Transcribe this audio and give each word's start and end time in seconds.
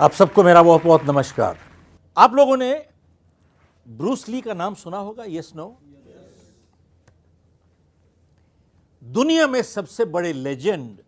आप 0.00 0.12
सबको 0.12 0.42
मेरा 0.42 0.62
बहुत 0.62 0.82
बहुत 0.82 1.02
नमस्कार। 1.04 1.58
आप 2.16 2.32
लोगों 2.34 2.56
ने 2.56 2.70
ब्रूस 3.86 4.28
ली 4.28 4.40
का 4.40 4.54
नाम 4.54 4.74
सुना 4.74 4.98
होगा? 4.98 5.24
यस 5.24 5.52
नो 5.56 5.66
दुनिया 9.02 9.46
में 9.46 9.60
सबसे 9.62 10.04
बड़े 10.04 10.32
लेजेंड 10.32 10.98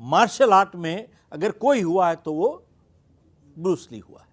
मार्शल 0.00 0.52
आर्ट 0.52 0.76
में 0.76 1.08
अगर 1.32 1.52
कोई 1.52 1.82
हुआ 1.82 2.08
है 2.08 2.16
तो 2.16 2.32
वो 2.32 2.50
ब्रूस 3.58 3.88
ली 3.92 3.98
हुआ 3.98 4.20
है। 4.20 4.28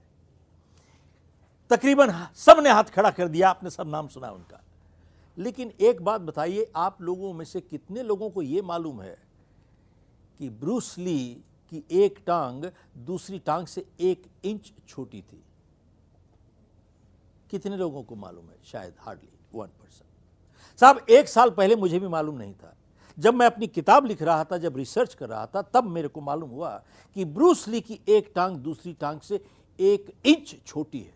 तकरीबन 1.71 2.13
सबने 2.35 2.69
हाथ 2.69 2.83
खड़ा 2.83 3.09
कर 3.09 3.27
दिया, 3.27 3.49
आपने 3.49 3.69
सब 3.69 3.87
नाम 3.87 4.07
सुना 4.07 4.31
उनका। 4.31 4.63
लेकिन 5.37 5.73
एक 5.81 6.01
बात 6.01 6.21
बताइए, 6.21 6.71
आप 6.75 7.01
लोगों 7.01 7.33
में 7.33 7.45
से 7.45 7.61
कितने 7.61 8.03
लोगों 8.03 8.29
को 8.29 8.41
यह 8.41 8.63
मालूम 8.63 9.01
है 9.01 9.17
कि 10.39 10.49
ब्रूस 10.49 10.97
ली 10.97 11.43
की 11.75 12.03
एक 12.03 12.19
टांग 12.27 12.65
दूसरी 13.05 13.39
टांग 13.39 13.67
से 13.67 13.85
एक 14.01 14.23
इंच 14.43 14.71
छोटी 14.87 15.21
थी। 15.21 15.41
कितने 17.51 17.77
लोगों 17.77 18.03
को 18.03 18.15
मालूम 18.15 18.45
है? 18.45 18.57
शायद 18.65 18.93
हार्डली 18.99 19.29
वन 19.53 19.67
परसेंट 19.67 20.79
साहब, 20.79 21.05
एक 21.09 21.27
साल 21.29 21.49
पहले 21.49 21.75
मुझे 21.75 21.99
भी 21.99 22.07
मालूम 22.07 22.37
नहीं 22.37 22.53
था। 22.53 22.75
जब 23.17 23.33
मैं 23.33 23.45
अपनी 23.45 23.67
किताब 23.67 24.05
लिख 24.05 24.21
रहा 24.21 24.43
था, 24.43 24.57
जब 24.57 24.77
रिसर्च 24.77 25.13
कर 25.13 25.29
रहा 25.29 25.45
था, 25.45 25.61
तब 25.63 25.83
मेरे 25.85 26.07
को 26.07 26.21
मालूम 26.21 26.49
हुआ 26.49 26.71
कि 27.15 27.25
ब्रूस 27.25 27.67
ली 27.67 27.81
की 27.81 27.99
एक 28.09 28.31
टांग 28.35 28.57
दूसरी 28.57 28.93
टांग 28.93 29.19
से 29.19 29.39
एक 29.79 30.11
इंच 30.25 30.55
छोटी 30.65 30.99
है, 30.99 31.13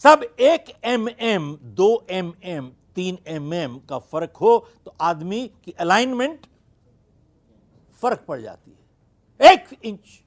साहब। 0.00 0.22
एक 0.22 0.74
एम 0.84 1.08
एम 1.10 1.56
दो 1.62 2.06
एम 2.10 2.32
एम 2.44 2.72
तीन 2.94 3.18
एम 3.26 3.52
एम 3.54 3.78
का 3.88 3.98
फ़र्क 3.98 4.36
हो 4.36 4.58
तो 4.84 4.94
आदमी 5.00 5.46
की 5.64 5.72
अलाइनमेंट 5.80 6.46
फ़र्क 8.02 8.24
पड़ 8.28 8.40
जाती 8.40 8.70
है। 8.70 9.52
एक 9.52 9.80
इंच। 9.84 10.22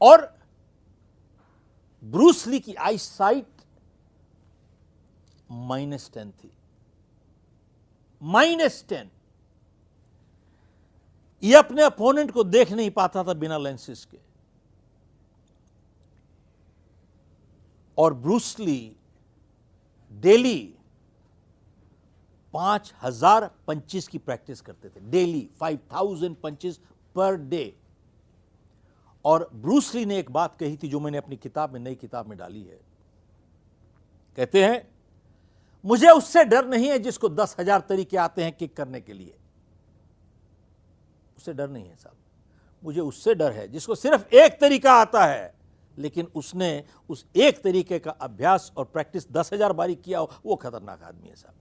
और 0.00 0.38
ब्रूसली 2.04 2.60
की 2.60 2.74
आई 2.74 2.98
साइट 2.98 3.46
माइनस 5.50 6.10
टेन 6.14 6.30
थी। 6.30 6.52
Minus 8.22 8.84
ten. 8.88 9.10
ये 11.42 11.56
अपने 11.56 11.82
अपोनेंट 11.82 12.30
को 12.30 12.44
देख 12.44 12.72
नहीं 12.72 12.90
पाता 12.90 13.24
था 13.24 13.32
बिना 13.34 13.58
लेंसेस 13.58 14.04
के। 14.04 14.18
और 17.98 18.14
ब्रूसली 18.14 18.96
डेली 20.12 20.74
पाँच 22.54 22.92
हज़ार 23.02 23.50
पंचिस 23.66 24.08
की 24.08 24.18
प्रैक्टिस 24.18 24.60
करते 24.60 24.88
थे, 24.88 25.00
daily 25.02 25.48
five 25.60 25.78
thousand 25.92 26.36
punches 26.36 26.78
per 27.16 27.36
day. 27.38 27.74
और 29.24 29.48
ब्रूसली 29.54 30.04
ने 30.06 30.18
एक 30.18 30.30
बात 30.30 30.56
कही 30.60 30.76
थी 30.76 30.88
जो 30.88 31.00
मैंने 31.00 31.18
अपनी 31.18 31.36
किताब 31.38 31.72
में, 31.72 31.80
नई 31.80 31.94
किताब 31.94 32.28
में 32.28 32.38
डाली 32.38 32.62
है। 32.62 32.80
कहते 34.38 34.64
हैं, 34.64 34.88
मुझे 35.84 36.10
उससे 36.10 36.44
डर 36.44 36.66
नहीं 36.66 36.88
है 36.88 36.98
जिसको 36.98 37.28
दस 37.28 37.56
हज़ार 37.60 37.80
तरीके 37.80 38.16
आते 38.16 38.44
हैं 38.44 38.52
किक 38.52 38.76
करने 38.76 39.00
के 39.00 39.12
लिए। 39.12 39.34
उससे 41.36 41.52
डर 41.54 41.68
नहीं 41.68 41.88
है 41.88 41.96
साहब। 41.96 42.16
मुझे 42.82 43.00
उससे 43.00 43.34
डर 43.34 43.52
है 43.52 43.66
जिसको 43.68 43.94
सिर्फ़ 43.94 44.34
एक 44.34 44.60
तरीका 44.60 44.92
आता 44.92 45.24
है, 45.24 45.54
लेकिन 45.94 46.28
उसने 46.34 46.84
उस 47.10 47.24
एक 47.36 47.62
तरीके 47.62 47.98
का 47.98 48.10
अभ्यास 48.10 48.72
और 48.76 48.84
प्रैक्टिस 48.84 49.30
दस 49.32 49.52
हज़ार 49.52 49.72
बारी 49.72 49.94
किया 49.96 50.18
हो, 50.18 50.30
वो 50.46 50.56
खतरनाक 50.56 51.02
आदमी 51.02 51.28
है 51.28 51.34
साहब। 51.34 51.54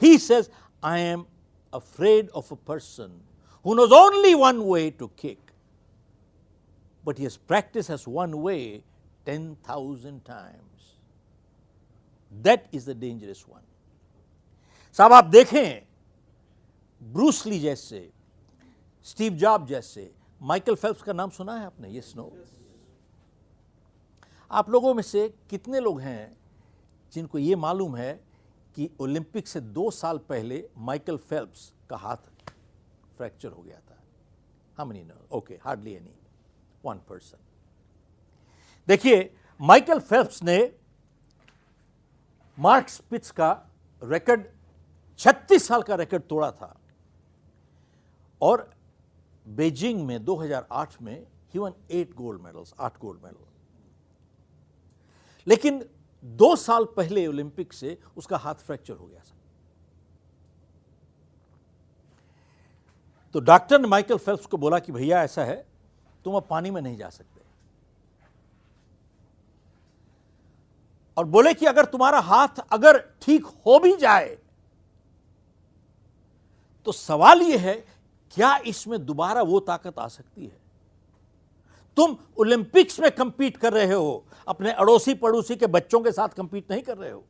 He 0.00 0.18
says, 0.18 0.48
I 0.82 0.98
am 0.98 1.26
afraid 1.72 2.30
of 2.34 2.50
a 2.50 2.56
person 2.56 3.20
who 3.66 3.74
knows 3.74 3.92
only 3.92 4.34
one 4.34 4.64
way 4.64 4.90
to 4.92 5.08
kick, 5.16 5.38
but 7.04 7.18
he 7.18 7.24
has 7.24 7.36
practiced 7.36 7.90
as 7.90 8.06
one 8.06 8.40
way 8.40 8.82
10,000 9.26 10.24
times. 10.24 10.96
That 12.32 12.66
is 12.72 12.86
the 12.86 12.94
dangerous 12.94 13.46
one. 13.46 13.62
साहब 14.98 15.12
आप 15.12 15.24
देखें 15.24 15.82
ब्रूस 17.00 17.44
ली 17.46 17.58
जैसे 17.60 18.00
स्टीव 19.06 19.34
जॉब 19.42 19.66
जैसे 19.66 20.10
Michael 20.40 20.74
Phelps 20.74 21.02
का 21.02 21.12
नाम 21.12 21.30
सुना 21.30 21.54
है 21.58 21.66
आपने 21.66 21.88
ये 21.88 22.00
स्नो 22.00 22.30
आप 24.50 24.70
लोगों 24.70 24.94
में 24.94 25.02
से 25.02 25.28
कितने 25.50 25.80
लोग 25.80 26.00
हैं 26.00 26.36
जिनको 27.14 27.38
ये 27.38 27.56
मालूम 27.56 27.96
है 27.96 28.12
कि 28.76 28.88
ओलंपिक 29.00 29.48
से 29.48 29.60
दो 29.60 29.90
साल 29.90 30.18
पहले 30.28 30.68
माइकल 30.78 31.16
फेल्प्स 31.16 31.72
का 31.90 31.96
हाथ 31.96 32.16
फ्रैक्चर 33.16 33.48
हो 33.48 33.62
गया 33.62 33.78
था। 33.80 33.98
हम 34.78 34.92
नहीं 34.92 35.04
no 35.04 35.26
okay 35.36 35.58
hardly 35.64 35.92
any 35.94 36.14
one 36.84 37.00
person 37.08 37.38
देखिए, 38.88 39.34
माइकल 39.60 39.98
फेल्प्स 40.00 40.42
ने 40.42 40.58
मार्क 42.58 42.88
स्पिट्स 42.88 43.30
का 43.30 43.50
रिकॉर्ड 44.02 44.44
36 45.20 45.66
साल 45.66 45.82
का 45.82 45.94
रिकॉर्ड 45.94 46.22
तोड़ा 46.28 46.50
था। 46.52 46.76
और 48.42 48.70
बेजिंग 49.46 50.06
में 50.06 50.24
2008 50.24 51.00
में 51.02 51.26
ही 51.52 51.58
वन 51.58 51.72
एट 51.90 52.14
गोल्ड 52.14 52.40
मेडल्स 52.42 52.74
आठ 52.80 52.98
गोल्ड 53.00 53.22
मेडल 53.24 53.44
लेकिन 55.46 55.84
दो 56.24 56.54
साल 56.56 56.84
पहले 56.96 57.26
ओलंपिक 57.26 57.72
से 57.72 57.96
उसका 58.16 58.36
हाथ 58.36 58.54
फ्रैक्चर 58.56 58.94
हो 58.94 59.06
गया 59.06 59.20
था 59.20 59.36
तो 63.34 63.40
डॉक्टर 63.40 63.80
ने 63.80 63.88
माइकल 63.88 64.18
फेल्प्स 64.18 64.46
को 64.46 64.56
बोला 64.56 64.78
कि 64.78 64.92
भैया 64.92 65.22
ऐसा 65.22 65.44
है, 65.44 65.66
तुम 66.24 66.34
अब 66.36 66.46
पानी 66.50 66.70
में 66.70 66.80
नहीं 66.82 66.96
जा 66.96 67.08
सकते। 67.08 67.40
और 71.16 71.24
बोले 71.26 71.52
कि 71.54 71.66
अगर 71.66 71.84
तुम्हारा 71.84 72.20
हाथ 72.20 72.60
अगर 72.72 72.98
ठीक 73.22 73.46
हो 73.66 73.78
भी 73.78 73.96
जाए 73.96 74.36
तो 76.86 76.92
सवाल 76.92 77.42
यह 77.42 77.60
है, 77.60 77.74
क्या 78.34 78.56
इसमें 78.66 79.04
दोबारा 79.06 79.42
वो 79.42 79.60
ताकत 79.60 79.98
आ 79.98 80.06
सकती 80.08 80.46
है? 80.46 80.59
तुम 82.00 82.16
ओलंपिक्स 82.38 83.00
में 83.00 83.10
कंपीट 83.10 83.56
कर 83.56 83.72
रहे 83.72 83.94
हो। 83.94 84.24
अपने 84.48 84.72
अड़ोसी 84.72 85.14
पड़ोसी 85.14 85.56
के 85.56 85.66
बच्चों 85.66 86.00
के 86.00 86.12
साथ 86.12 86.28
कंपीट 86.28 86.70
नहीं 86.70 86.82
कर 86.82 86.98
रहे 86.98 87.10
हो। 87.10 87.24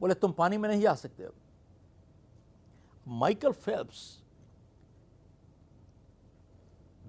बोले, 0.00 0.14
तुम 0.14 0.32
पानी 0.32 0.56
में 0.56 0.68
नहीं 0.68 0.82
जा 0.82 0.94
सकते 0.94 1.24
अब। 1.24 1.32
माइकल 3.08 3.52
फेल्प्स 3.52 4.22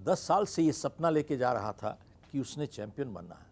दस 0.03 0.19
साल 0.19 0.45
से 0.45 0.63
यह 0.63 0.72
सपना 0.72 1.09
लेके 1.09 1.38
जा 1.38 1.53
रहा 1.53 1.72
था 1.72 2.00
कि 2.31 2.40
उसने 2.40 2.67
चैंपियन 2.67 3.13
बनना 3.13 3.35
है। 3.35 3.47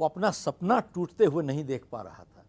वो 0.00 0.06
अपना 0.06 0.30
सपना 0.30 0.80
टूटते 0.80 1.24
हुए 1.24 1.44
नहीं 1.44 1.64
देख 1.64 1.84
पा 1.92 2.02
रहा 2.02 2.24
था। 2.24 2.44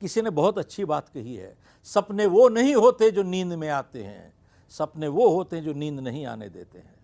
किसी 0.00 0.22
ने 0.22 0.30
बहुत 0.30 0.58
अच्छी 0.58 0.84
बात 0.84 1.08
कही 1.08 1.36
है। 1.36 1.58
सपने 1.84 2.26
वो 2.26 2.48
नहीं 2.48 2.74
होते 2.74 3.10
जो 3.10 3.22
नींद 3.22 3.52
में 3.52 3.68
आते 3.68 4.04
हैं। 4.04 4.39
सपने 4.70 5.08
वो 5.08 5.30
होते 5.30 5.56
हैं 5.56 5.64
जो 5.64 5.72
नींद 5.72 6.00
नहीं 6.00 6.26
आने 6.26 6.48
देते 6.48 6.78
हैं। 6.78 7.00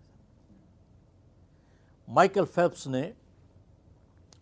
माइकल 2.09 2.45
फेल्प्स 2.45 2.87
ने 2.87 3.13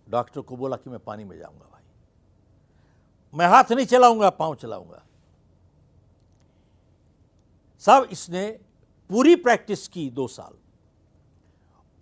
डॉक्टर 0.09 0.41
को 0.41 0.57
बोला 0.57 0.75
कि 0.75 0.89
मैं 0.89 0.99
पानी 0.99 1.23
में 1.23 1.37
जाऊँगा 1.37 1.65
भाई। 1.65 1.83
मैं 3.33 3.47
हाथ 3.47 3.71
नहीं 3.71 3.85
चलाऊँगा, 3.85 4.29
पाँव 4.29 4.55
चलाऊँगा। 4.55 5.05
साहब, 7.79 8.03
इसने 8.03 8.51
पूरी 9.09 9.35
प्रैक्टिस 9.35 9.87
की 9.87 10.09
दो 10.09 10.27
साल। 10.27 10.53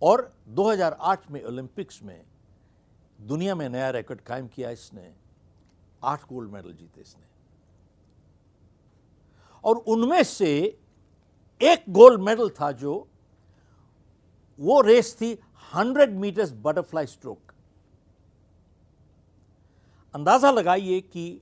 और 0.02 0.36
2008 0.48 1.32
में 1.32 1.44
ओलंपिक्स 1.44 2.04
में 2.04 2.26
दुनिया 3.22 3.56
में 3.56 3.70
नया 3.70 3.90
रिकॉर्ड 3.90 4.22
कायम 4.22 4.48
किया 4.48 4.70
इसने। 4.70 5.16
आठ 6.04 6.24
गोल्ड 6.24 6.52
मेडल 6.52 6.74
जीते 6.74 7.02
इसने। 7.02 7.24
और 9.64 9.76
उनमें 9.78 10.24
से 10.24 10.80
एक 11.64 11.84
गोल्ड 11.90 12.22
मेडल 12.22 12.50
था 12.50 12.72
जो, 12.72 13.08
वो 14.60 14.82
रेस 14.82 15.16
थी 15.22 15.34
100 15.74 16.10
मीटर्स 16.12 16.52
बटरफ्लाई 16.64 17.06
स्ट्रोक 17.06 17.52
अंदाज़ा 20.14 20.52
लगाइए 20.52 21.00
कि 21.02 21.42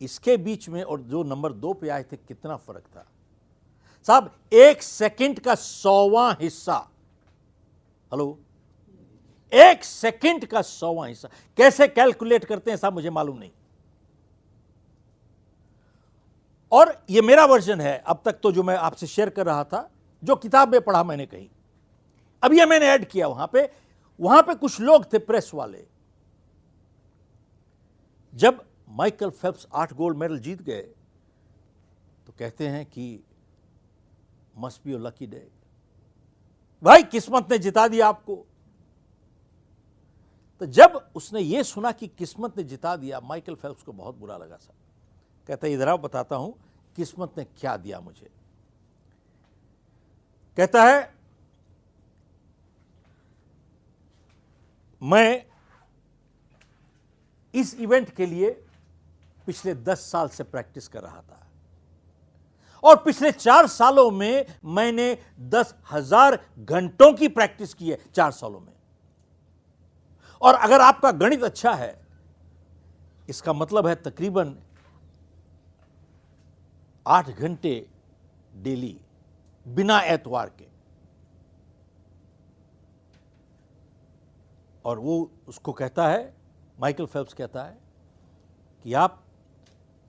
इसके 0.00 0.36
बीच 0.36 0.68
में 0.68 0.82
और 0.82 1.00
जो 1.00 1.22
नंबर 1.22 1.52
दो 1.52 1.72
पे 1.72 1.88
आए 1.88 2.02
थे, 2.02 2.16
कितना 2.18 2.56
फ़र्क 2.56 2.84
था। 2.96 3.06
साहब, 4.06 4.30
एक 4.52 4.82
सेकंड 4.82 5.40
का 5.40 5.54
सौवा 5.54 6.30
हिस्सा। 6.40 6.76
हेलो 8.12 8.38
एक 9.52 9.84
सेकंड 9.84 10.46
का 10.46 10.62
सौवा 10.62 11.06
हिस्सा। 11.06 11.28
कैसे 11.58 11.88
कैलकुलेट 11.88 12.44
करते 12.44 12.70
हैं 12.70 12.78
साहब, 12.78 12.92
मुझे 12.94 13.10
मालूम 13.10 13.38
नहीं। 13.38 13.50
और 16.72 16.94
ये 17.10 17.22
मेरा 17.22 17.44
वर्जन 17.44 17.80
है, 17.80 17.96
अब 17.98 18.22
तक 18.24 18.38
तो 18.42 18.52
जो 18.52 18.62
मैं 18.62 18.76
आपसे 18.76 19.06
शेयर 19.06 19.30
कर 19.30 19.46
रहा 19.46 19.64
था, 19.64 19.88
जो 20.22 20.36
किताब 20.36 20.72
में 20.72 20.80
पढ़ा 20.80 21.02
मैंने 21.04 21.26
कहीं। 21.26 21.48
अब 22.42 22.52
ये 22.52 22.66
मैंने 22.66 22.86
ऐड 22.86 23.04
किया 23.04 23.26
वहाँ 23.28 23.46
पे। 23.52 23.68
वहाँ 24.20 24.42
पे 24.42 24.54
कुछ 24.54 24.80
लोग 24.80 25.12
थे 25.12 25.18
प्रेस 25.18 25.50
वाले। 25.54 25.84
जब 28.34 28.64
माइकल 28.88 29.30
फेल्प्स 29.30 29.66
आठ 29.74 29.92
गोल्ड 29.92 30.18
मेडल 30.18 30.38
जीत 30.38 30.62
गए 30.62 30.82
तो 32.26 32.32
कहते 32.38 32.68
हैं 32.68 32.84
कि 32.86 33.24
मस्ट 34.56 34.80
बी 34.84 34.96
लकी 34.98 35.26
डे 35.26 35.46
भाई, 36.82 37.02
किस्मत 37.02 37.50
ने 37.50 37.58
जिता 37.58 37.86
दिया 37.88 38.08
आपको। 38.08 38.34
तो 40.60 40.66
जब 40.66 41.00
उसने 41.14 41.40
ये 41.40 41.62
सुना 41.64 41.92
कि 41.92 42.06
किस्मत 42.08 42.56
ने 42.58 42.64
जिता 42.64 42.96
दिया 42.96 43.20
माइकल 43.20 43.54
फेल्प्स 43.54 43.82
को 43.82 43.92
बहुत 43.92 44.16
बुरा 44.16 44.36
लगा 44.36 44.56
सर। 44.56 44.74
कहता 45.48 45.66
है, 45.66 45.72
इधर 45.72 45.96
बताता 45.96 46.36
हूँ, 46.36 46.54
किस्मत 46.96 47.38
ने 47.38 47.44
क्या 47.44 47.76
दिया 47.76 48.00
मुझे? 48.00 48.30
कहता 50.58 50.82
है, 50.84 51.12
मैं 55.02 55.44
इस 57.54 57.74
इवेंट 57.74 58.10
के 58.10 58.26
लिए 58.26 58.50
पिछले 59.46 59.74
दस 59.76 60.00
साल 60.10 60.28
से 60.28 60.44
प्रैक्टिस 60.44 60.88
कर 60.88 61.00
रहा 61.00 61.20
था 61.20 61.46
और 62.82 62.96
पिछले 62.96 63.30
चार 63.32 63.66
सालों 63.66 64.10
में 64.10 64.46
मैंने 64.66 65.16
दस 65.40 65.74
हज़ार 65.90 66.38
घंटों 66.58 67.12
की 67.12 67.28
प्रैक्टिस 67.28 67.74
की 67.74 67.90
है, 67.90 67.98
चार 68.14 68.30
सालों 68.30 68.60
में। 68.60 68.72
और 70.42 70.54
अगर 70.54 70.80
आपका 70.80 71.10
गणित 71.12 71.42
अच्छा 71.42 71.72
है, 71.72 72.00
इसका 73.28 73.52
मतलब 73.52 73.86
है 73.86 73.94
तकरीबन 73.94 74.56
आठ 77.06 77.30
घंटे 77.30 77.88
डेली 78.54 79.00
बिना 79.68 80.00
एतवार 80.00 80.48
के। 80.48 80.68
और 84.84 84.98
वो 84.98 85.30
उसको 85.48 85.72
कहता 85.72 86.08
है, 86.08 86.34
माइकल 86.80 87.06
फेल्प्स 87.06 87.34
कहता 87.34 87.64
है 87.64 87.78
कि 88.82 88.94
आप 88.94 89.22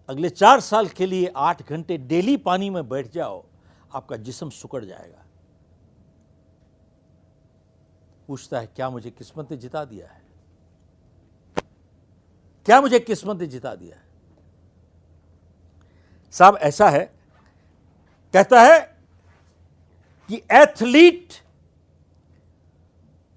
अगले 0.09 0.29
चार 0.29 0.59
साल 0.59 0.87
के 0.87 1.05
लिए 1.05 1.33
आठ 1.35 1.69
घंटे 1.69 1.97
डेली 1.97 2.37
पानी 2.37 2.69
में 2.69 2.89
बैठ 2.89 3.11
जाओ, 3.11 3.45
आपका 3.95 4.15
जिसम 4.15 4.49
सुकड़ 4.49 4.85
जाएगा। 4.85 5.25
पूछता 8.27 8.59
है, 8.59 8.67
क्या 8.67 8.89
मुझे 8.89 9.11
किस्मत 9.11 9.51
ने 9.51 9.57
जिता 9.57 9.85
दिया 9.85 10.07
है? 10.07 10.21
क्या 12.65 12.81
मुझे 12.81 12.99
किस्मत 12.99 13.39
ने 13.39 13.47
जिता 13.47 13.75
दिया 13.75 13.95
है? 13.95 14.12
साहब, 16.33 16.57
ऐसा 16.57 16.89
है। 16.89 17.03
कहता 18.33 18.61
है 18.61 18.79
कि 20.29 20.41
एथलीट 20.53 21.33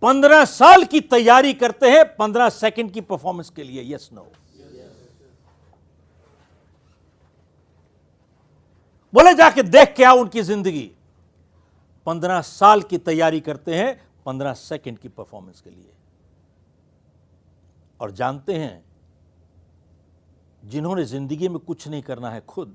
पंद्रह 0.03 0.45
साल 0.45 0.85
की 0.85 1.01
तैयारी 1.03 1.53
करते 1.55 1.91
हैं, 1.91 2.05
पंद्रह 2.17 2.49
सेकंड 2.51 2.91
की 2.93 3.01
परफॉर्मेंस 3.03 3.51
के 3.51 3.63
लिए 3.63 3.95
यस 3.95 4.09
नो 4.13 4.33
बोले, 9.15 9.33
जाके 9.35 9.63
देख 9.63 9.95
के 9.97 10.05
आओ 10.05 10.19
उनकी 10.21 10.43
ज़िंदगी। 10.43 10.91
पंद्रह 12.07 12.41
साल 12.43 12.83
की 12.83 12.99
तैयारी 12.99 13.41
करते 13.41 13.75
हैं, 13.75 14.01
पंद्रह 14.27 14.53
सेकंड 14.55 14.99
की 14.99 15.09
परफॉर्मेंस 15.11 15.61
के 15.61 15.71
लिए। 15.71 15.93
और 18.01 18.11
जानते 18.11 18.55
हैं, 18.55 18.85
जिन्होंने 20.63 21.05
ज़िंदगी 21.05 21.49
में 21.49 21.59
कुछ 21.59 21.87
नहीं 21.89 22.03
करना 22.03 22.31
है, 22.31 22.41
खुद। 22.41 22.75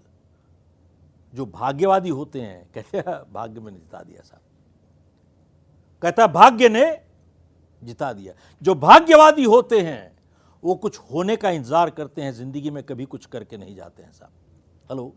जो 1.33 1.45
भाग्यवादी 1.47 2.09
होते 2.09 2.41
हैं, 2.41 2.69
कहते 2.73 2.97
हैं 2.97 3.15
भाग्य 3.33 3.61
में 3.61 3.73
जिता 3.73 3.99
दिया 3.99 4.21
साहब। 4.21 4.41
कहता, 6.03 6.27
भाग्य 6.29 6.69
ने 6.69 6.85
जिता 7.83 8.11
दिया। 8.13 8.33
जो 8.61 8.75
भाग्यवादी 8.75 9.43
होते 9.45 9.79
हैं, 9.81 10.11
वो 10.63 10.75
कुछ 10.75 10.97
होने 11.11 11.35
का 11.35 11.49
इंतज़ार 11.49 11.89
करते 11.89 12.21
हैं, 12.21 12.31
ज़िंदगी 12.33 12.69
में 12.69 12.83
कभी 12.83 13.05
कुछ 13.05 13.25
करके 13.25 13.57
नहीं 13.57 13.75
जाते 13.75 14.03
हैं 14.03 14.11
साहब। 14.11 14.31
हेलो? 14.89 15.13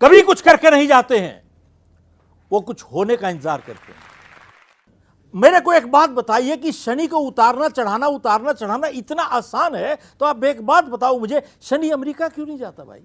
कभी 0.00 0.22
कुछ 0.22 0.40
करके 0.40 0.70
नहीं 0.70 0.86
जाते 0.88 1.18
हैं, 1.18 1.42
वो 2.50 2.60
कुछ 2.60 2.82
होने 2.84 3.16
का 3.16 3.30
इंतज़ार 3.30 3.60
करते 3.60 3.92
हैं। 3.92 4.06
मेरे 5.34 5.60
को 5.60 5.72
एक 5.72 5.90
बात 5.92 6.10
बताइए 6.10 6.56
कि 6.56 6.72
शनि 6.72 7.06
को 7.06 7.18
उतारना, 7.18 7.68
चढ़ाना 7.68 8.06
उतारना, 8.08 8.52
चढ़ाना 8.52 8.86
इतना 8.88 9.22
आसान 9.22 9.74
है 9.74 9.94
तो 10.20 10.26
आप 10.26 10.44
एक 10.44 10.66
बात 10.66 10.84
बताओ 10.86 11.18
मुझे, 11.18 11.42
शनि 11.62 11.90
अमेरिका 11.90 12.28
क्यों 12.28 12.46
नहीं 12.46 12.58
जाता 12.58 12.84
भाई? 12.84 13.02